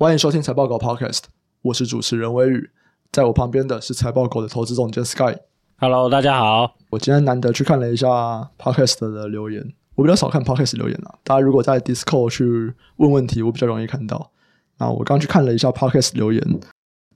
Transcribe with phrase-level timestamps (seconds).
[0.00, 1.22] 欢迎收听财报狗 Podcast，
[1.60, 2.70] 我是主持人威宇，
[3.10, 5.36] 在我旁边的是财报狗的投资总监 Sky。
[5.76, 6.76] Hello，大家好。
[6.90, 11.18] 我今天难得去看了一下 Podcast 的留言，我比较少看 Podcast 留言啊。
[11.24, 14.30] 大家如果在 Discord 去问问题，我比较容易看到。
[14.78, 16.60] 那我刚去看了一下 Podcast 留言，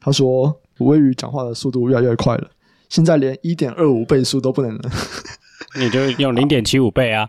[0.00, 2.50] 他说威宇讲话的速度越来越快了，
[2.88, 4.90] 现在连一点二五倍速都不能了。
[5.78, 7.28] 你就用零点七五倍啊。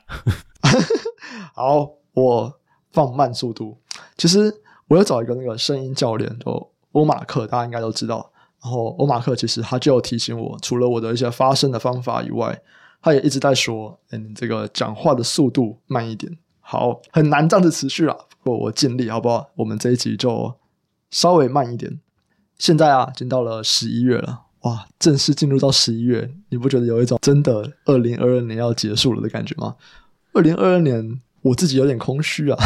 [1.53, 2.59] 好，我
[2.91, 3.77] 放慢速度。
[4.17, 4.51] 其实。
[4.87, 8.31] 我要找一个那个声音教练，就欧马克，大家应该都知道。
[8.63, 12.61] 然后欧马克其实他就有提醒我，除了我的一些发声的方法以外，
[13.01, 18.15] 他也一直在说：“哎，你这个讲话的速度慢一点。”好，很难这样子持续啊。
[18.41, 19.49] 不过我尽力，好不好？
[19.55, 20.55] 我们这一集就
[21.11, 21.99] 稍微慢一点。
[22.57, 29.75] 现在啊，已经到了十一月了，哇，正式进入到十一月，你不觉得有一种真的二零二二年要结束了的感觉吗？
[30.31, 32.57] 二零二二年，我自己有点空虚啊。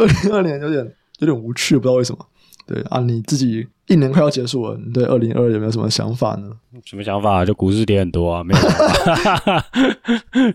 [0.00, 2.26] 我觉得二零二二年有点有点无趣，不知道为什么。
[2.64, 6.48] 对啊，你自己一年快要结束了，你对二零二二有没有什么想法呢？
[6.84, 7.44] 什么想法？
[7.44, 9.64] 就股市跌很多啊，没有想法。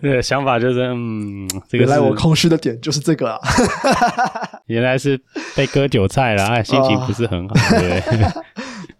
[0.00, 3.38] 对，想法就是，嗯，这个原来我空虚的点就是这个啊。
[4.66, 5.20] 原来是
[5.54, 8.02] 被割韭菜了，哎，心情不是很好，对。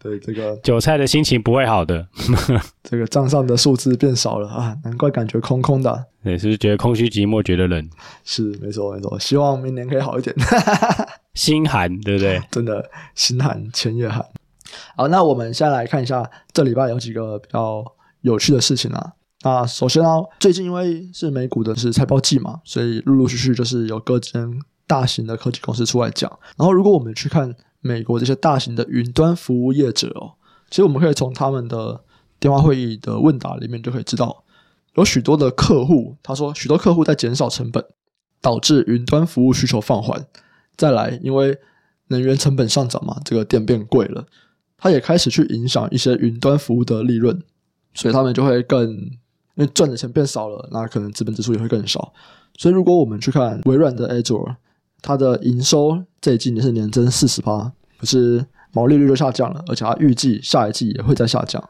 [0.00, 2.06] 对这个韭菜的心情不会好的，
[2.84, 6.06] 这个账上的数字变少了啊，难怪感觉空空的。
[6.22, 7.90] 对，是不是觉得空虚寂寞，觉得冷？
[8.24, 9.18] 是，没错没错。
[9.18, 10.34] 希望明年可以好一点。
[11.34, 12.40] 心寒，对不对？
[12.50, 14.24] 真的心寒，钱也寒。
[14.96, 17.84] 好，那我们现在来看一下这礼拜有几个比较
[18.20, 19.12] 有趣的事情啊。
[19.42, 26.30] 那首先呢，最近因为是美股的是财报季嘛，所以陆陆续续就是有各间大型的科技公司出来讲。
[26.56, 27.54] 然后如果我们去看。
[27.80, 30.34] 美国这些大型的云端服务业者哦，
[30.68, 32.02] 其实我们可以从他们的
[32.40, 34.44] 电话会议的问答里面就可以知道，
[34.94, 37.84] 有许多的客户他说，许多客户在减少成本，
[38.40, 40.26] 导致云端服务需求放缓。
[40.76, 41.56] 再来，因为
[42.08, 44.26] 能源成本上涨嘛，这个电变贵了，
[44.76, 47.40] 它也开始去影响一些云端服务的利润，
[47.94, 49.18] 所以他们就会更，因
[49.56, 52.12] 为赚的钱变少了，那可能资本支出也会更少。
[52.56, 54.56] 所以如果我们去看微软的 Azure。
[55.02, 61.62] 它的营收这一季也是年增四十趴，可是毛利率就下降了，而且它预计下一季也会再下降。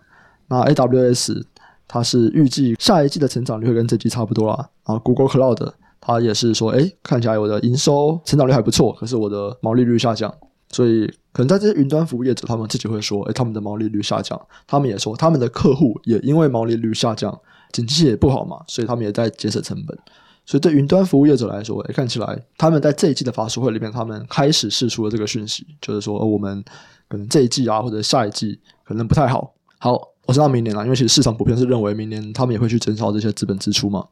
[0.48, 1.42] 那 AWS
[1.86, 4.68] 它是预计下一季的成长率会跟这季差不多啦。
[4.86, 10.34] 然后 Google Cloud 它也是说，哎，看起来我的营收成长率还不错，可是我的毛利率下降。
[10.70, 14.38] 所以可能在这些云端服务业者，他们自己会说，哎，他们的毛利率下降。
[14.66, 17.38] 他们也说，他们的客户也因为毛利率下降，
[17.72, 19.98] 经济也不好嘛，所以他们也在节省成本。
[20.48, 26.64] 所以对云端服务业者来说，诶，看起来他们在这一季的法说会里面，他们开始释出了这个讯息，就是说，我们
[27.06, 29.52] 可能这一季啊，或者下一季可能不太好。
[29.76, 34.08] 好，我知道明年了，因为其实市场普遍是认为明年他们也会去减少这些资本支出嘛。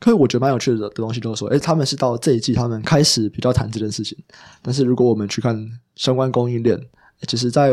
[0.00, 4.18] 可是我觉得蛮有趣的的东西就是说，诶，他们是到这一季他们开始比较谈这件事情。
[4.62, 5.56] 但是如果我们去看
[5.94, 6.76] 相关供应链，
[7.28, 7.70] 其实在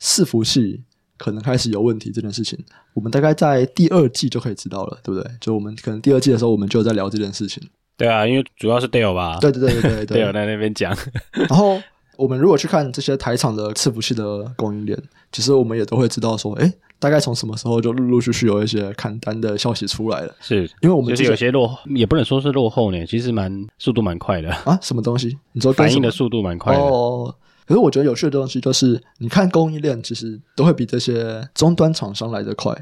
[0.00, 0.82] 伺服器。
[1.22, 2.58] 可能开始有问题这件事情，
[2.94, 5.30] 我们大概在第二季就可以知道了，对不对？
[5.40, 7.62] 就我们可能第二季的时候，我们就有在聊这件事情。
[7.96, 9.38] 对啊，因为主要是 Dale 吧？
[9.40, 10.92] 对对对对对， Dale 在那边讲。
[11.32, 11.80] 然后
[12.16, 15.00] 我们如果去看这些台厂的伺服器的供应链，
[15.30, 20.34] 其实我们也都会知道说，哎，大概从什么时候就陆陆续续有一些砍单的消息出来了。
[20.40, 24.76] 是因为我们就是有些落，也不能说是落后呢，其实蛮速度蛮快的啊。
[24.82, 25.38] 什么东西？
[25.52, 27.32] 你说反应的速度蛮快的哦。
[27.72, 32.76] 可是我觉得有趣的东西就是，你看供应链其实都会比这些终端厂商来得快。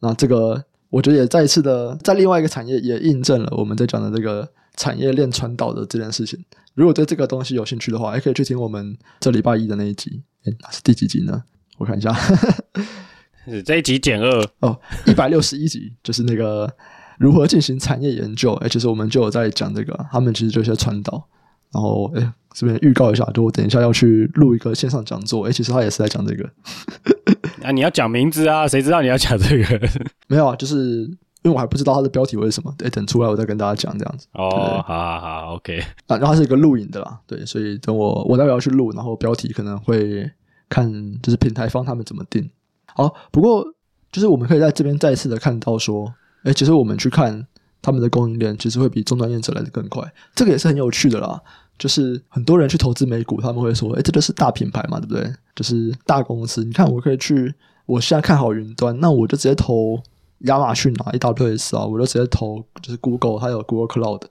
[0.00, 4.46] 那这个我觉得也再一次的在另外一个产业也印证了我们在讲的这个
[4.76, 6.38] 产业链传导的这件事情。
[6.74, 10.22] 如果对这个东西有兴趣的话，也可以去听我们这礼拜一的那一集。
[10.44, 11.42] 哎，是第几集呢？
[11.78, 12.12] 我看一下，
[13.48, 16.70] 是这一集减二哦，一百六十一集，就是那个
[17.16, 18.52] 如何进行产业研究。
[18.56, 21.26] 哎，其实我们就有在讲这个，他们其实就是传导。
[21.74, 25.44] 然后，哎，这边预告一下，就我等一下要去录一个线上讲座。
[25.46, 26.48] 哎，其实他也是在讲这个。
[27.66, 28.68] 啊，你要讲名字啊？
[28.68, 29.88] 谁知道你要讲这个？
[30.28, 31.02] 没有啊，就是
[31.42, 32.72] 因为我还不知道它的标题为什么。
[32.84, 34.28] 哎，等出来我再跟大家讲这样子。
[34.34, 35.80] 哦，好好好，OK。
[36.06, 40.30] 啊，然后它是一个录影的啦，对，所以等我我待会要去录，然后标题可能会
[40.68, 40.88] 看
[41.22, 42.48] 就是平台方他们怎么定。
[42.86, 43.66] 好，不过
[44.12, 46.14] 就是我们可以在这边再次的看到说，
[46.44, 47.46] 哎，其实我们去看
[47.82, 50.12] 他们的供应链，其实会比终端业者来的更快。
[50.34, 51.40] 这个也是很有趣的啦。
[51.78, 55.32] 就是很多人去投资美股，他们会说：“哎，这就是大品牌嘛，对不对？
[55.54, 56.62] 就是大公司。
[56.64, 57.52] 你看，我可以去，
[57.86, 60.00] 我现在看好云端，那我就直接投
[60.40, 64.22] 亚马逊啊，AWS 啊，我就直接投就是 Google 还有 Google Cloud。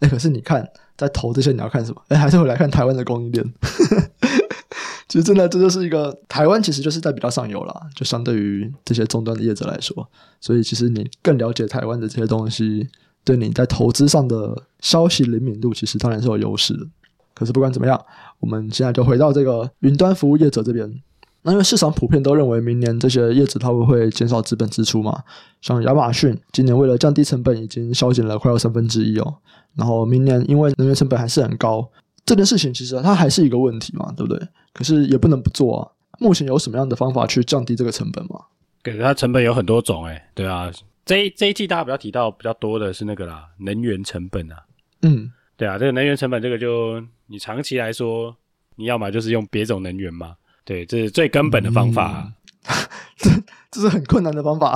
[0.00, 2.02] 哎，可是你看，在投这些，你要看什么？
[2.08, 3.44] 哎，还是会来看台湾的供应链。
[5.08, 10.08] 其实真的，这就是一个台湾，其实就是在比较上游啦，就相对于这些终端的业者来说，
[10.40, 12.88] 所以其实你更了解台湾的这些东西。
[13.24, 16.86] 对你在投资上的消息灵敏度，其实当然是有优势的。
[17.34, 17.98] 可是不管怎么样，
[18.38, 21.02] 我们现在就回到这个云端服务业者这边。
[21.42, 25.22] 那因为市场普遍都认为明年这些业者他们会减少资本支出嘛，
[25.62, 29.36] 像亚马逊今年为了降低成本，已经削减了快要三分之一哦。
[29.74, 31.88] 然后明年因为能源成本还是很高，
[32.26, 34.48] 这件事情其实它还是一个问题嘛，对不对？
[34.74, 35.88] 可是也不能不做啊。
[36.18, 38.38] 目前有什么样的方法去降低这个成本吗？
[38.82, 40.70] 给它成本有很多种哎，对啊，
[41.10, 44.62] 这一这一季大家比较提到比较多的是那个啦，能源成本啊，
[45.02, 48.36] 嗯，对啊，这个能源成本这个就你长期来说，
[48.76, 50.36] 你要么就是用别种能源嘛。
[50.64, 52.32] 对，这是最根本的方法啊。
[52.68, 52.72] 嗯，
[53.18, 53.28] 这
[53.72, 54.72] 这是很困难的方法，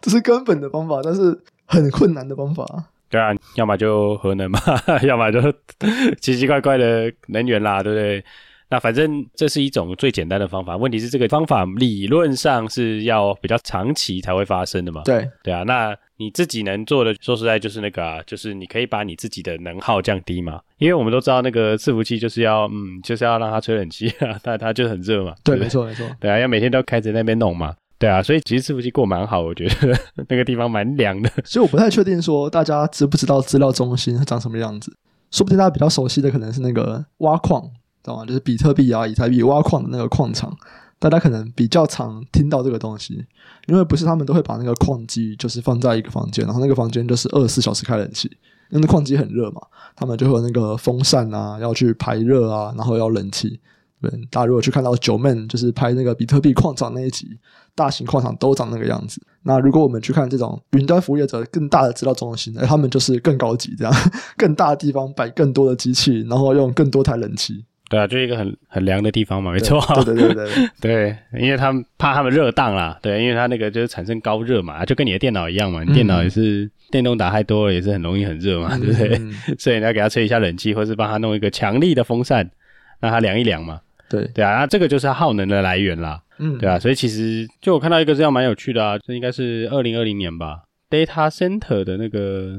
[0.00, 2.64] 这是根本的方法，但是很困难的方法。
[3.10, 4.60] 对啊，要么就核能嘛，
[5.02, 5.40] 要么就
[6.22, 8.24] 奇奇怪怪的能源啦，对不对？
[8.68, 15.02] 那反正这是一种最简单的方法，问题是这个方法理论上是要比较长期才会发生的嘛？
[15.04, 25.34] 对对啊，那你自己能做的，说实在就是那个啊，就是你可以把你自己的能耗降低嘛，因为我们都知道那个伺服器就是要嗯，就是要让它吹冷气啊， 但它就很热嘛。
[25.44, 26.04] 对，对没错没错。
[26.18, 27.74] 对啊，要每天都开着那边弄嘛。
[27.98, 29.96] 对啊，所以其实伺服器过蛮好，我觉得
[30.28, 31.30] 那个地方蛮凉的。
[31.44, 34.92] 所以我不太确定说大家知不知道资料中心长什么样子，
[35.30, 37.62] 说不定大家比较熟悉的可能是那个挖矿。
[38.06, 38.24] 懂吗？
[38.24, 40.56] 就是比特币啊、以太币挖矿的那个矿场，
[40.98, 43.24] 大家可能比较常听到这个东西，
[43.66, 48.30] 因为不是他们都会把那个矿机就是放在一个房间，然后那个房间就是二十四小时开冷气，
[48.70, 49.60] 因为矿机很热嘛，
[49.94, 53.60] 他们就会那个风扇啊，要去排热啊，然后要冷气。
[53.98, 57.26] 对，大家如果去看到九妹就是拍那个比特币矿场那一集，
[57.74, 59.20] 大型矿场都长那个样子。
[59.42, 63.92] 那如果我们去看这种云端服务业者更大的资料中心，哎，他们就是更高级，这样
[64.36, 67.64] 更大的地方摆更多的机器，然后用更多台冷气。
[67.88, 69.80] 对啊，就一个很很凉的地方嘛，没错。
[70.04, 79.20] 对对对对 对，因为他们怕他们热当啦，对，因为他那个就是产生高热嘛，就跟你的电脑一样嘛，你电脑也是电动打太多了，也是很容易很热嘛，嗯、对不对？
[79.58, 82.50] 所以你要给他吹一下冷气，或是帮他弄一个强力的风扇，
[82.98, 83.80] 让他凉一凉嘛。
[84.08, 86.20] 对对啊，那这个就是耗能的来源啦。
[86.38, 92.52] 嗯，对啊，所以其实就我看到一个这样蛮有趣的啊，这应该是二零二零年吧，Data Center 的那个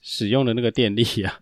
[0.00, 1.34] 使用的那个电力啊。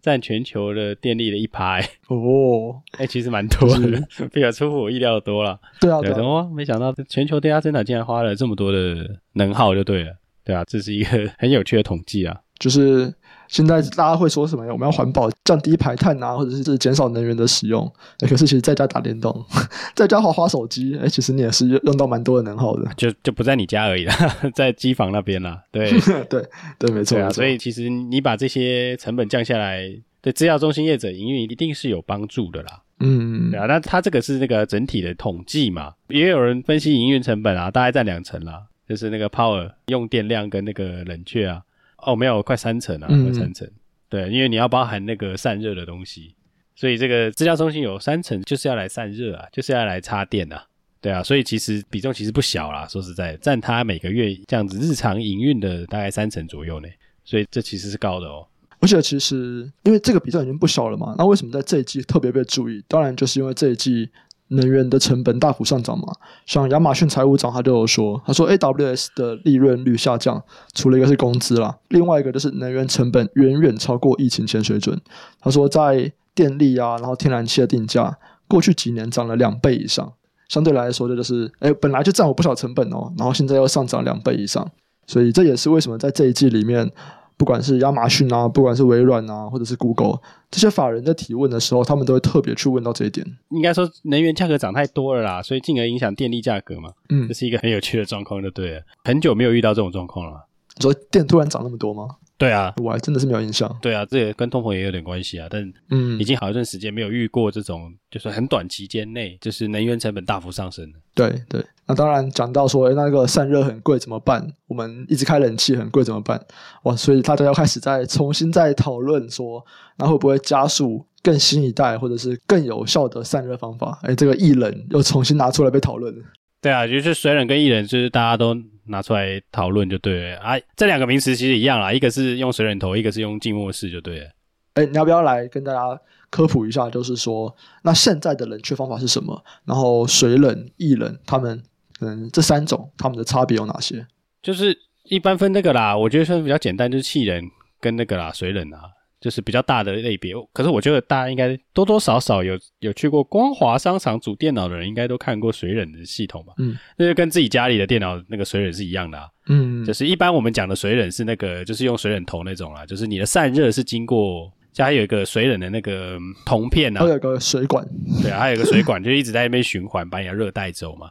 [0.00, 1.78] 占全球的电力的一趴
[2.08, 4.02] 哦，哎、欸，其实蛮多的，
[4.32, 5.58] 比较出乎我意料的多了。
[5.80, 10.16] 对啊，对啊，怎么没想到全球电压增长竟然花了这么多的能耗，就对了。
[10.44, 13.12] 对啊，这是一个 很有趣的统计啊，就是。
[13.48, 14.62] 现在大家会说什么？
[14.72, 17.90] 我们要环保、降低排碳啊，或者是减少能源的使用。
[18.20, 19.44] 可是其实在家打电动，
[19.96, 22.88] 在家滑滑手机，哎，其实你也是用到蛮多的能耗的。
[22.96, 24.12] 就就不在你家而已了，
[24.54, 25.62] 在机房那边啦。
[25.72, 25.90] 对
[26.28, 26.44] 对
[26.78, 27.18] 对，没错。
[27.18, 29.88] 啊，所以其实你把这些成本降下来，
[30.20, 32.82] 对资料中心业者营运一定是有帮助的啦。
[33.00, 41.62] 嗯，对啊，那它这个是那个整体的统计嘛，也有人分析营运成本啊，大概占两成啦，就是那个 power 用电量跟那个冷却啊。
[41.98, 43.66] 哦，没有，快三成啊，快三成。
[43.66, 43.74] 嗯、
[44.08, 46.34] 对，因为你要包含那个散热的东西，
[46.74, 50.64] 所以这个资料中心有三层就是要来散热啊，就是要来插电啊。
[51.00, 52.86] 对啊，所以其实比重其实不小啦。
[52.88, 56.88] 说实在，占它每个月这样子日常营运的大概三成左右呢。
[57.24, 58.46] 所以这其实是高的哦。
[58.80, 62.82] 而且其实因为这个比重已经不小了嘛，那为什么在这一季特别被注意？
[62.88, 64.08] 当然就是因为这一季。
[64.48, 66.06] 能源的成本大幅上涨嘛，
[66.46, 70.42] 像亚马逊财务长他就有说，他说 AWS 的利润率下降，
[70.74, 75.00] 除了一个是工资啦，另外一个就是能源成本远远超过疫情前水准。
[75.40, 78.16] 他说在电力啊，然后天然气的定价，
[78.46, 80.12] 过去几年涨了两倍以上，
[80.48, 84.70] 相对来说这就是，哎，本来就占我不少成本哦，然后现在又上涨两倍以上，
[85.06, 86.90] 所以这也是为什么在这一季里面。
[87.38, 90.18] 不管是亚马逊啊，不管是微软啊，或者是 Google，
[90.50, 93.24] 这些法人在提问的时候，他们都会特别去问到这一点。
[93.50, 96.90] 应该说，能源价格涨太多了啦，所以进而影响电力价格嘛。
[97.08, 98.82] 嗯，这是一个很有趣的状况，就对了。
[99.04, 100.46] 很久没有遇到这种状况了。
[100.76, 102.16] 你说电突然涨那么多吗？
[102.38, 103.68] 对啊，我还真的是没有印象。
[103.82, 105.48] 对啊，这也跟通膨也有点关系啊。
[105.50, 110.88] 但嗯，已经好一段时间没有遇过这种，就是很短期间内，就是能源成本大幅上升。
[111.14, 114.46] 对对，那当然讲到说，哎，那个散热很贵怎么办？
[114.68, 116.40] 我们一直开冷气很贵怎么办？
[116.84, 119.60] 哇，所以大家要开始再重新再讨论说，
[119.96, 123.98] 那会不会加速更新一代或者是更有效的散热方法？
[124.04, 126.24] 哎，这个液冷又重新拿出来被讨论了。
[126.60, 128.56] 对啊，就是水冷跟液冷，就是大家都。
[128.90, 134.30] 拿出来讨论就对了啊，这两个名词其实一样啦，一个是用水冷头，一个是用静默式就对了。
[134.72, 136.00] 哎，你要不要来跟大家
[136.30, 136.88] 科普一下？
[136.88, 139.44] 就是说，那现在的冷却方法是什么？
[139.66, 141.62] 然后水冷、液冷，他们
[142.00, 144.06] 可能这三种他们的差别有哪些？
[144.40, 144.74] 就是
[145.04, 147.44] 一般分那个啦，我觉得算比较简单，就是气冷
[147.82, 148.84] 跟那个啦，水冷啊。
[149.20, 156.52] 就是比较大的类别，可是我觉得大家应该多多少少有有去过光华商场组电脑的人，应该都看过水冷的系统吧？
[156.58, 159.26] 嗯，那就跟自己家里的电脑那个水冷是一样的啊。
[159.48, 167.84] 嗯，就是一般我们讲的水冷是那个，就是用水冷头那种啦，就是你的散热是经过就还有一个水冷的那个铜片啊，还有一个水管，
[168.22, 171.10] 对啊，还有一个水管， 就一直在那边循环，把你的热带走嘛。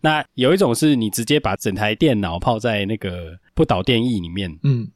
[0.00, 4.88] 那有一种是你直接把整台电脑泡在那个不导电液里面，嗯，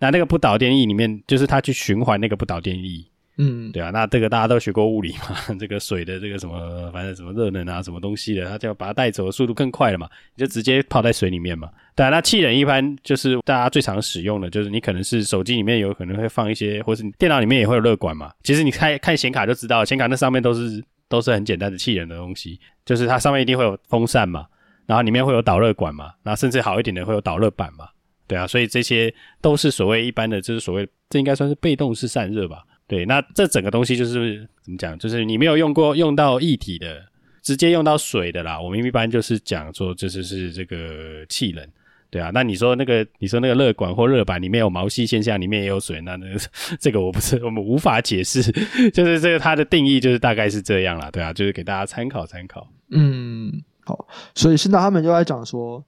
[0.00, 3.04] 那那个不导电液里面，就是它去循环那个不导电液。
[3.42, 11.70] 嗯，对啊，那这个大家都学过物理嘛， 这个水的这个什么，反正什么热能啊，什么东西的，它就要把它带走的速度更快了嘛，你就直接泡在水里面嘛。
[11.94, 18.30] 对啊，那气冷一般就是大家最常使用的，就是你可能是手机里面有可能会放一些，或是你电脑里面也会有热管嘛。
[18.42, 24.44] 其实你看看显卡就知道，显卡那上面都是都是很简单的气冷的东西，就是它上面一定会有风扇嘛，
[24.84, 27.88] 然后里面会有导热管嘛，然后甚至好一点的会有导热板嘛。
[28.30, 32.62] 对啊，所以这些都是所谓一般的，就是所谓这应该算是被动式散热吧。
[32.86, 34.96] 对，那这整个东西就是怎么讲？
[35.00, 37.02] 就是你没有用过用到液体的，
[37.42, 38.60] 直接用到水的啦。
[38.60, 41.66] 我们一般就是讲说，就是是这个气冷，
[42.08, 42.30] 对啊。
[42.32, 46.26] 那你说那个，你说那个热管或热板里面有毛细现象，里面也有水，那那
[46.78, 48.40] 这个我不是我们无法解释，
[48.94, 52.64] 就是这个它的定义就是大概是这样啦，对啊，就是给大家参考参考。
[52.92, 53.52] 嗯，
[53.84, 54.06] 好，
[54.36, 55.84] 所以现在他们就在讲说。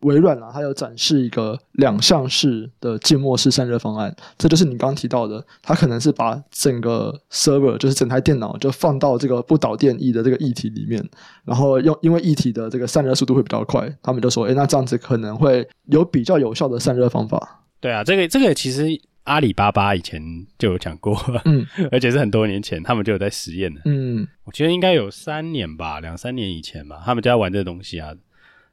[0.00, 11.02] 微软啊，它有展示一个两项式的静默式散热方案，这就是你刚刚提到的，它可能是把整个 server，就是整台电脑，就放到这个不导电液的这个液体里面，
[11.44, 17.64] 然后用因为液体的这个散热速度会比较快，他们就说，哎，那这样子可能会有比较有效的散热方法。
[17.80, 18.86] 对啊，这个这个其实
[19.24, 20.22] 阿里巴巴以前
[20.58, 28.12] 就有讲过，嗯，而且是很多年前他们就有在实验的，嗯，我觉得应该有三年吧，两三年以前吧，他们就在玩这个东西啊。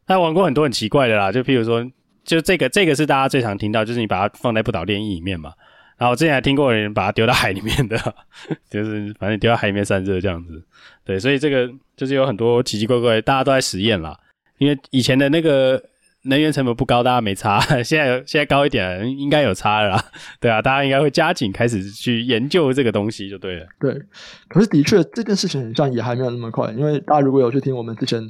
[0.06, 1.86] 他玩过很多很奇怪的啦，就譬如说，
[2.24, 5.54] 就这个这个是大家最常听到，就是你把它放在不导电液里面嘛。
[5.98, 7.98] 然后我之前还听过人把它丢到海里面的，
[8.70, 10.64] 就是反正丢到海里面散热这样子。
[11.06, 14.20] 对，所以这个就是有很多奇奇怪怪，大家都在实验啦。
[14.58, 15.82] 因为以前的那个。
[16.24, 17.60] 能源成本不高，大家没差。
[17.84, 20.00] 现在现在高一点，应该有差了，
[20.40, 23.66] 对啊，大家应该会加紧开始去研究这个东西就对了。
[23.80, 24.02] 对，
[24.48, 28.22] 可是的确这件事情好像也还没有那么快，因为大家如果有去听我们之前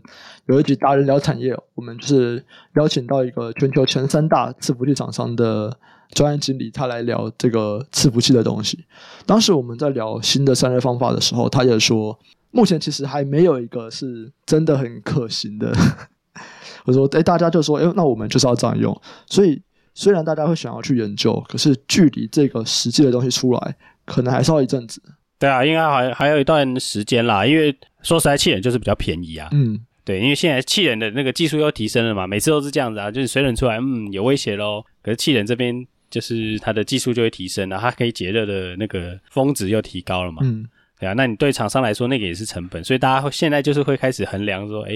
[0.48, 2.44] 有一集达人聊产业，我们就是
[2.76, 5.78] 邀请到一个全球前三大伺服器厂商的
[6.14, 8.86] 专业经理，他来聊这个伺服器的东西。
[9.28, 12.20] 当时我们在聊新的散热方法的时候，他也说，
[12.50, 15.72] 目前其实还没有一个是真的很可行的。
[16.86, 19.02] 我说：“哎，大家就说，哎，那我们就是要这样用。
[19.26, 19.62] 所以，
[19.94, 23.76] 虽然大家会想要去研究，可是距离这个实际的东西出来，
[24.06, 25.02] 可能还是要一阵子。
[25.40, 27.46] 对啊，应该还还有一段时间啦。
[27.46, 29.48] 因为说实在，气人就是比较便宜啊。
[29.52, 34.84] 嗯，对，因为现在气人的那个技术又提升了嘛，每次都是这样子啊，就是水冷出来，嗯，有威胁喽。
[35.02, 40.42] 可是气人这边就是它的技术就会提升了，它可以解热的那个峰值又提高了嘛。
[40.44, 40.66] 嗯，
[41.00, 44.92] 对啊，那你对厂商来说，那个也是成本，所以大家会现在就是会开始衡量说，哎。”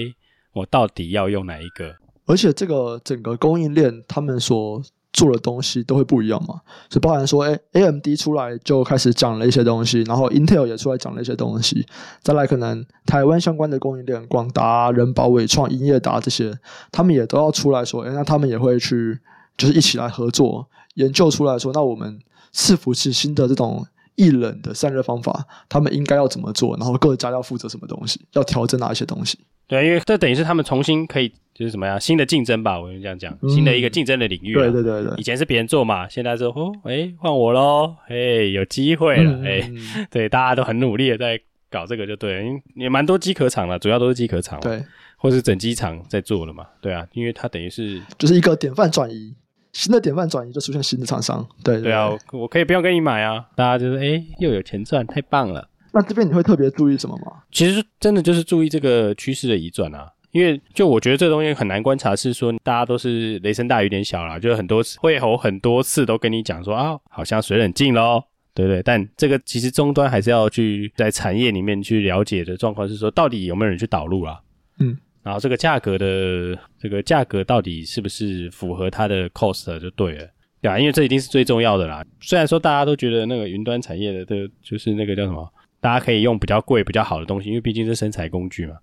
[0.52, 1.94] 我到底要用哪一个？
[2.26, 6.60] 而且这个整个供应链，他们所做的东西都会不一样嘛。
[6.90, 11.86] 是包含说，哎，AMD 出来就开始讲了一些东西，然后 Intel 也出来讲了一些东西。
[12.22, 16.52] 再来，可能台湾相关的供应链，广达、仁宝、伟创、英业达这些，
[16.92, 19.18] 他们也都要出来说，哎，那他们也会去，
[19.56, 22.18] 就是一起来合作研究出来说，那我们
[22.52, 23.86] 伺服器新的这种
[24.16, 26.76] 液冷的散热方法，他们应该要怎么做？
[26.76, 29.38] 然后各家要负责什么东西，要调整哪一些东西？
[29.68, 34.54] 对，因为这等于是他们重新可以就是什么呀，新的竞争吧，我们这样讲，嗯、新的一个竞争的领域。
[34.54, 38.16] 对对对对，以前是别人做嘛，现在说哦，哎，换我喽，哎，
[38.50, 41.38] 有机会了，哎、嗯， 对，大家都很努力的在
[41.70, 44.82] 搞这个，就对了，因为也蛮多机壳厂了，主要都是机壳厂，对，
[45.18, 49.34] 或是整机厂在做了嘛，对啊，因为它等于是就是一个典范转移，
[49.74, 55.68] 新的典范转移就出现新的厂商，对对，对，对啊，我可以不用跟你买啊，大家就是哎，又有钱赚，太棒了。
[55.98, 57.42] 那这边你会特别注意什么吗？
[57.50, 68.22] 其实真的就是注意这个趋势的移转啊，因为就我觉得这个东西很难观察，是说大家都是雷声大雨点小啦，就很多会吼很多次都跟你讲说啊，好像水冷静喽，
[68.54, 68.80] 对不对？
[68.84, 74.38] 但这个其实终端还是要去在产业里面去了解的状况是说，到底有没有人去导入啊？
[74.78, 80.28] 嗯，然后这个价格的这个价格到底是不是符合它的 cost 就对了，
[80.62, 82.04] 对啊，因为这一定是最重要的啦。
[82.20, 85.52] 虽然说大家都觉得那个云端产业的的就是那个叫什么？
[85.80, 88.74] 大家可以用比较贵、比较好的东西，因为毕竟是生财工具嘛。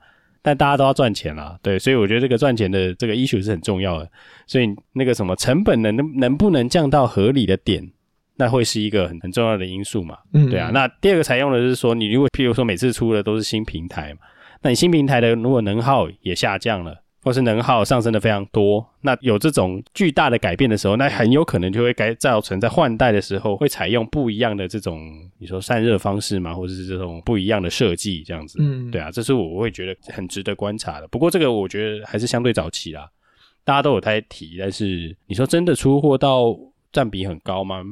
[0.42, 4.08] 但大家都要赚钱啦，对，所以我觉得这个赚钱的这个 issue 是很重要的。
[4.46, 7.92] 所以那个什么成本能能能不能降到合理的点，
[8.36, 10.20] 那会是一个很很重要的因素嘛。
[10.34, 10.70] 嗯，对啊。
[10.72, 14.20] 那第二个采用的是说，你如果譬如说每次出的都是新平台嘛，
[14.62, 17.02] 那你新平台的如果能耗也下降了。
[17.25, 25.01] 或是能耗上升的非常多，那有这种巨大的改变的时候，那很有可能就会改造成在换代的时候会采用不一样的这种
[25.39, 28.60] 你说散热方式嘛，或者是这种不一样的设计这样子。
[28.62, 31.08] 嗯，对啊，这是我会觉得很值得观察的。
[31.08, 33.10] 不过这个我觉得还是相对早期啦，
[33.63, 36.55] 大家都有在提，但是你说真的出货到
[36.94, 37.84] 占比很高吗？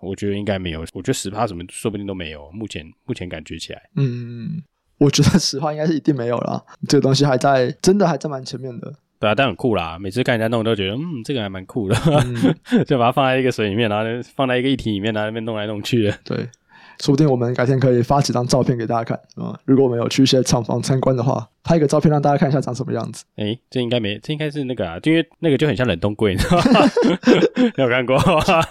[0.00, 2.50] 我觉得应该没有，我觉得十趴什么说不定都没有。
[2.52, 4.62] 目前目前感觉起来，嗯，
[4.98, 6.62] 我觉得实话应该是一定没有啦。
[6.88, 8.92] 这个东西还在，真的还在蛮前面的。
[9.20, 9.98] 对啊，但很酷啦。
[9.98, 14.04] 每次看人家弄，都觉得嗯，这个还蛮酷的，嗯、 就把它放在一个水里面，然后
[14.36, 16.18] 放在一个液体里面，然后那边弄来弄去的。
[16.24, 16.48] 对。
[17.00, 19.58] 说不定我们改天可以发几张照片给大家看啊！
[19.64, 23.24] 如果我们有去一些厂房参观的话，拍一个照片让大家看一下长什么样子。
[23.36, 26.80] 哎、欸，这应该没，这应该是那个啊，因为那个就很像冷冻柜，你知道吗？
[27.78, 28.16] 有看过？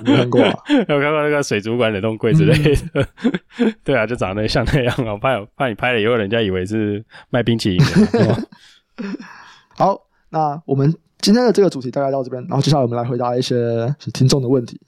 [0.03, 0.53] 没看过、啊？
[0.69, 2.53] 有看过那个水族馆冷冻柜之类
[2.93, 3.07] 的？
[3.60, 5.15] 嗯、 对啊，就长得像那样啊！
[5.17, 7.79] 怕怕你拍了以后，人家以为是卖冰淇淋
[8.12, 8.48] 的。
[9.77, 14.81] 好，那我们今天的这个主题大概到这边，然后接下来我们来回答一些听众的问题。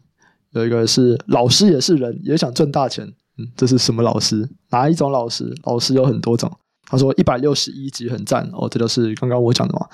[0.51, 3.07] 有一个是老师也是人，也想赚大钱。
[3.55, 4.49] 这是什么老师？
[4.69, 5.53] 哪一种老师？
[5.63, 6.51] 老师有很多种。
[6.91, 9.85] 他说一百六十一集很赞哦，这就是刚刚我讲的嘛。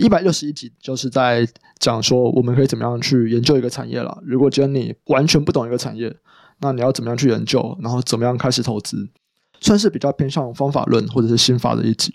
[0.00, 1.46] 一百六十一集就是在
[1.78, 4.18] 讲说我们可以怎么样去研究一个产业了。
[4.24, 6.14] 如果今天你完全不懂一个产业，
[6.60, 9.06] 那你要怎么样去研究，然后怎么样开始投资，
[9.60, 12.14] 算是比较偏向方法论或者是心法的一集。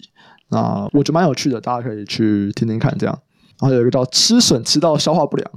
[0.50, 2.96] 那我觉得蛮有趣的，大家可以去听听看。
[2.98, 3.20] 这样，
[3.60, 5.52] 然后有一个叫吃笋吃到消化不良，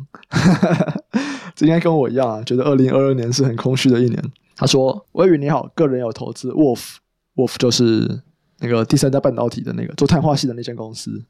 [1.56, 4.22] 这应该跟我一样啊，觉得二零二二年是很空虚的一年。
[4.58, 8.20] 他说：“微宇你好，个人有投资 Wolf，Wolf 就是
[8.58, 11.24] 那个第三代半导体的那个做碳化系的那间公司。”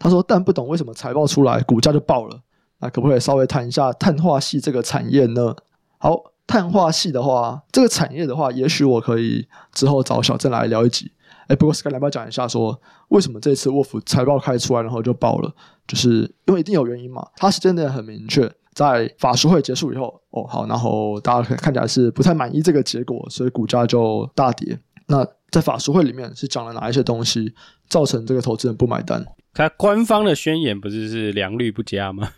[0.00, 2.40] 他说：“但不懂为什么财报出来股价就爆了，
[2.78, 5.54] 那可不可以稍微谈一下碳化系这个产业呢？”
[5.98, 11.12] 好，碳化系的话，这个产业的话，也许我可以之后找小郑来聊一集。
[11.48, 15.52] 哎，不过 Sky 来不要讲一下说，为什么这次 Wolf 财报开出来然后就爆了，
[15.86, 18.50] 就是因为一定有原因嘛，它时间点很明确。
[18.88, 24.78] 在法术会结束以后，哦好，然后大家看起来是不太满意这个结果，所以股价就大跌。
[25.06, 27.52] 那在法术会里面是讲了哪一些东西，
[27.88, 29.24] 造成这个投资人不买单？
[29.52, 32.28] 它官方的宣言不是是良率不佳吗？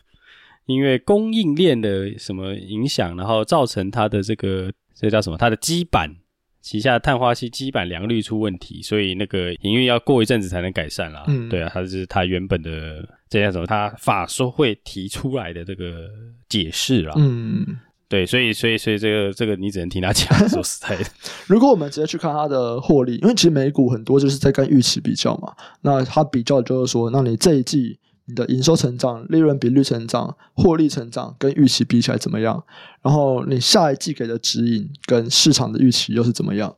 [0.67, 5.37] 因为供应链的什么影响，然后造成它的这个这叫什么？
[5.37, 6.17] 它的基板。
[6.61, 11.25] 旗下碳化矽基板良率出问题，所以那个营运要过一阵子才能改善啦。
[11.27, 16.09] 嗯，对啊，它是它原本的这样什么，他法说会提出来的这个
[16.49, 17.15] 解释啦。
[17.17, 17.67] 嗯，
[18.09, 20.29] 对，所以所以所以这个这个你只能听他讲。
[20.49, 21.05] 说实在的，
[21.49, 27.99] 如果我们直接去看它的获利，因为其实美股很多就是在跟预期比较嘛，那它比较就是说，那你这一季。
[28.25, 32.63] 你的营收成长、利润比率成长、获利成长跟预期比起来怎么样？
[33.03, 36.73] 然后你下一季给的指引跟市场的预期又是怎么样？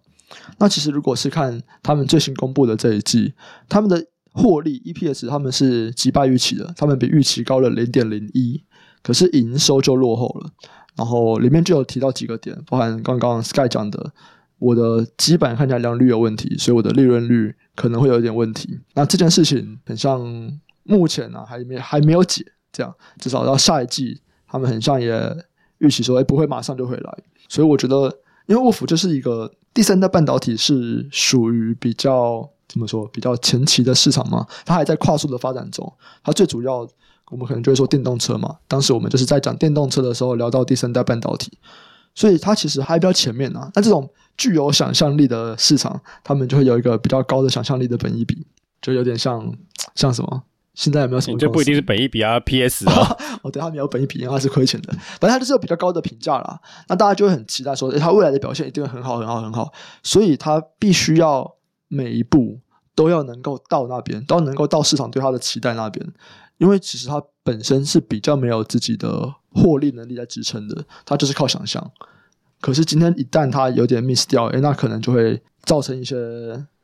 [0.59, 3.35] 那其实如果是看他们最新公布的这一季，
[3.69, 4.03] 他们的
[4.35, 8.63] 获利 EPS 他们是击败预期的，他们比预期高了零点零一，
[9.03, 10.51] 可是营收就落后了。
[10.95, 14.13] 然后里面就有提到几个点，包含刚刚 Sky 讲的，
[14.59, 18.81] 我的基板看起来良率有问题，所以我的利润率可能会有一点问题。
[18.93, 20.61] 那这件事情很像。
[20.87, 25.35] 目前呢、啊，还没还没有解，这样至少到下一季，他们很像也
[25.79, 27.19] 预期说，哎，不会马上就回来。
[27.49, 35.91] 所以我觉得，因为沃夫就是一个第三代半导体，是属于比较怎么说，比较前期的市场嘛，它还在快速的发展中。
[36.25, 36.87] 它最主要，
[37.31, 38.57] 我们可能就会说电动车嘛。
[38.67, 41.57] 当时我们就是在讲电动车的时候，聊到第三代半导体，
[42.17, 43.71] 所以它其实还比较前面啊。
[43.77, 48.45] 那这种具有想象力的市场，他们就会有一个比较高的想象力的本益比，
[48.83, 49.55] 就有点像
[49.95, 50.43] 像什么？
[50.75, 51.39] 现在有没有什么？
[51.39, 53.17] 这不一定是本益比啊，PS 啊。
[53.43, 54.93] 哦，对，他没有本益比，因为他是亏钱的。
[55.21, 56.59] 反正他就是有比较高的评价啦。
[56.89, 59.73] 那大家就会很期待说，诶，他未来的表现一定会很好，很好，很好。
[60.03, 61.55] 所以他必须要
[61.87, 62.59] 每一步
[62.95, 66.07] 都要能够到那边，都要能够到市场对他的期待那边。
[66.59, 71.91] 因为其实他本身是比较没有自己的获利能力在支撑的，他就是靠想象。
[72.61, 76.15] 可是今天一旦他有点 miss 掉，诶，那可能就会造成一些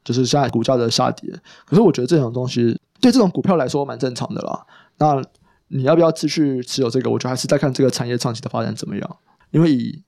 [0.05, 1.33] 就是现在股价的下跌。
[1.65, 2.79] 可是我觉得这种东西。
[3.03, 4.67] 对这种股票来说蛮正常的啦。
[4.99, 5.23] 那
[5.69, 7.09] 你要不要继续持有这个？
[7.09, 9.17] 我觉得还是在看这个产业长期的发展怎么样。
[9.53, 10.03] 因为以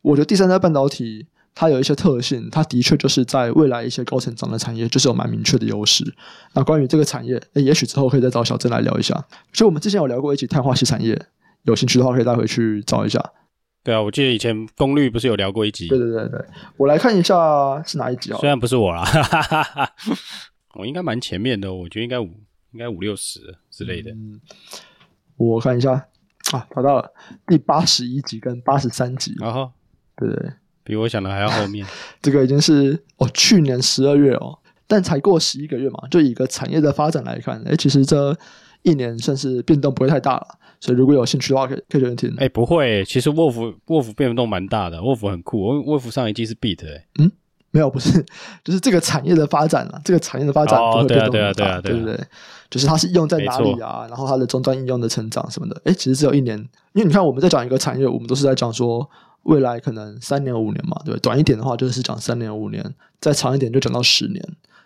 [0.00, 1.26] 我觉得第三代半导体
[1.60, 6.04] 它有一些特性，它的确就是在未来一些高成长的产业就是有蛮明确的优势。
[6.52, 9.12] 那关于这个产业，诶也许之后可以再找小郑来聊一下。
[9.52, 11.20] 所以我们之前有聊过一起碳化矽产业，
[11.64, 13.20] 有兴趣的话可以带回去找一下。
[13.82, 15.88] 对啊，我记得以前功率不是有聊过一集？
[15.88, 16.44] 对对对对，
[16.76, 18.38] 我来看一下是哪一集啊？
[18.40, 19.04] 虽然不是我啦。
[19.04, 19.92] 哈哈哈。
[20.74, 22.26] 我应该蛮前面的，我觉得应该五
[22.70, 24.12] 应该五六十之类的。
[24.12, 24.40] 嗯，
[25.36, 25.90] 我看一下
[26.52, 27.12] 啊，找到了
[27.48, 29.34] 第八十一集跟八十三集。
[29.40, 29.72] 然后，
[30.16, 30.52] 对对，
[30.88, 31.86] 比我想的还要后面。
[32.20, 38.36] 这个已经是哦，去年十二月哦，但才过十一个月嘛，就以一个产业的发展来看，哎，其实这
[38.82, 40.46] 一年算是变动不会太大了。
[40.80, 42.34] 所以如果有兴趣的话，可以可以留言听。
[42.38, 45.60] 哎，不会，其实沃夫沃夫变动蛮大的，沃夫很酷。
[45.60, 47.30] 沃沃夫上一季是 beat 哎，嗯。
[47.70, 48.24] 没有，不是，
[48.64, 52.18] 就是这个产业的发展啊，这个产业的发展不会变动很大，对啊，对啊，对，对不对？
[52.70, 54.06] 就是它是用在哪里啊？
[54.08, 56.58] 然后它的终端应用的成长什么的，诶，其实只有一年。
[56.94, 59.06] 因为你看，我们在讲一个产业，我们都是在讲说，
[59.44, 64.42] 未来可能三年五年嘛，对，短一点的话就是讲三年五年，再长一点就讲到十年。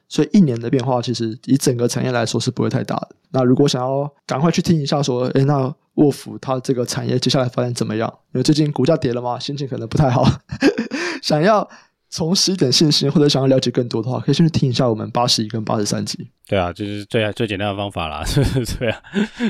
[0.08, 3.08] 所以一年的变化，其实以整个产业来说是不会太大的。
[3.30, 8.12] 那如果想要赶快去听一下，说，诶，那沃夫它这个产业接下来发展怎么样？
[8.32, 10.24] 因为最近股价跌了嘛，心情可能不太好，
[11.22, 11.68] 想要。
[12.12, 16.28] 重拾一点信心，或者想要了解更多的话，可以先去听一下我们八十一跟八十三集。
[16.46, 18.22] 对啊，就是最最简单的方法啦。
[18.78, 19.02] 对啊，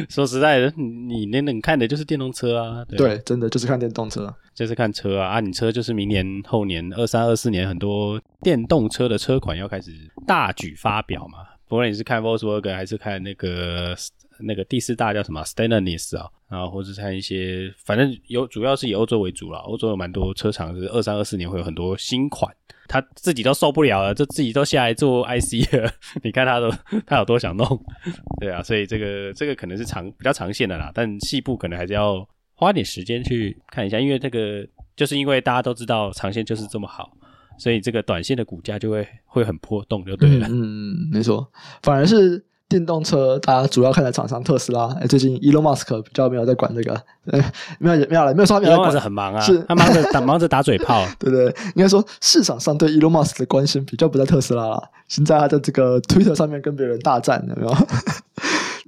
[0.08, 2.84] 说实在的，你那能看的就是电动车啊。
[2.84, 5.30] 对，对，真的就是看电动车，就是看车啊。
[5.30, 9.90] 啊，你车就是明年后年二三二四年，很多电动车的车款要开始
[10.24, 11.38] 大举发表嘛。
[11.72, 13.96] 不论你是看 Volkswagen 还是看那个
[14.40, 19.58] 那个第四大叫什么 Stellantis 啊，然后或者看一些，反正有主要是以欧洲为主啦。
[19.60, 22.54] 欧洲有蛮多车厂是二三二四年会有很多新款。
[22.88, 25.90] 他自己都受不了了，就自己都下来做 IC 了。
[26.22, 26.70] 你看他都
[27.06, 27.66] 他有多想弄，
[28.38, 34.62] 对啊，所以这个这个可能是长比较长线的啦，但细部可能还是要花点时间去看一下，因为这个
[34.94, 37.16] 就是因为大家都知道长线就是这么好，
[37.58, 40.46] 所以这个短线的股价就会会很波动，就对了。
[40.48, 41.46] 嗯嗯，没错，
[41.82, 42.44] 反而是。
[42.68, 44.86] 电动车，大家主要看的厂商特斯拉。
[44.98, 46.94] 哎，最近 Elon Musk 比较没有在管这个，
[47.30, 51.44] 哎，没有没有了，没有说他没有在管，很忙啊，是他忙着打 忙着打嘴炮， 对不对？
[51.74, 57.76] 应该说市场上对 Elon Musk 的关心比较不在特斯拉了，现在他在这个 Twitter 上面跟别人大战，有没有？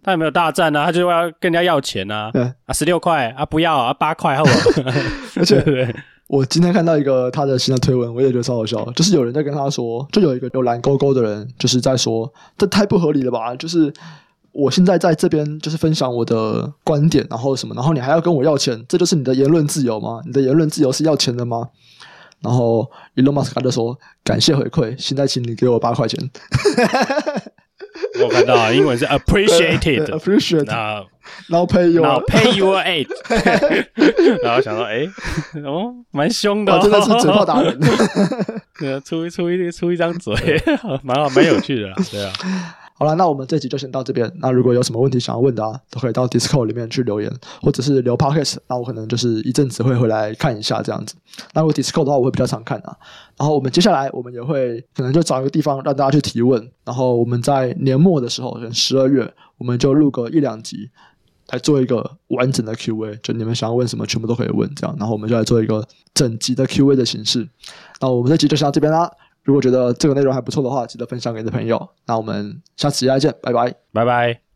[0.03, 0.87] 他有没有大战啊？
[0.87, 2.31] 他就要跟人家要钱啊！
[2.33, 4.90] 对啊，十六块啊，不要啊，八块好不好？
[5.37, 5.94] 而且。
[6.34, 8.84] 对我今天看到一个他的新的推文，我也觉得超好笑。
[8.92, 13.54] 就是有人在跟他说，就有一个有蓝勾勾的人，就是在说，这太不合理了吧？
[13.54, 13.92] 就是
[14.52, 20.20] 我现在在这边就是分享我的观点，然后什么，然后你还要跟我要钱，这就是你的言论自由吗？
[20.26, 21.68] 你的言论自由是要钱的吗？
[22.40, 26.30] 然后 Elon Musk 就说，感谢回馈，现在请你给我八块钱。
[28.22, 30.64] 我看到英文是 appreciated，appreciate。
[30.64, 31.04] 那
[31.48, 33.08] now pay your，now pay your eight。
[34.42, 35.06] 然后想说，哎，
[35.64, 37.78] 哦，蛮凶的，哦，真的是嘴炮达人。
[38.78, 40.34] 对啊，出一出一出一张嘴，
[41.02, 41.96] 蛮好，蛮有趣的啦。
[42.10, 42.32] 对啊。
[42.96, 44.30] 好了，那我们这集就先到这边。
[44.37, 47.28] 那如果有什么问题想要问的啊，都可以到 Discord 里面去留言，
[47.60, 48.58] 或者是留 Podcast。
[48.68, 51.16] 那我可能就是一阵子会回来看一下这样子。
[51.54, 52.96] 那如果 Discord 的话，我会比较常看啊。
[53.37, 56.70] 然后我们接下来我们也会可能就找一个地方让大家去提问。
[56.84, 60.88] 然后我们在年末的时候，十二月，我们就录个一两集，
[61.54, 63.16] 来做一个完整的 Q&A。
[63.22, 64.94] 就你们想要问什么，全部都可以问这样。
[64.98, 67.48] 然后我们就来做一个整集的 Q&A 的形式。
[68.00, 69.10] 那我们这集就先到这边啦。
[69.42, 71.88] 如果觉得这个内容还不错的话，记得分享给你的朋友。
[72.06, 74.44] 那我们下次再见，拜拜，拜拜。